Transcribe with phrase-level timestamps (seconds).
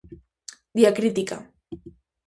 [0.79, 1.37] Diacrítica.